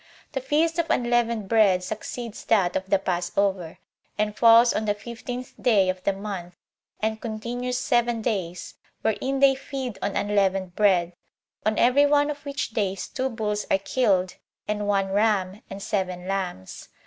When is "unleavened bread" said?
0.89-1.83, 10.15-11.13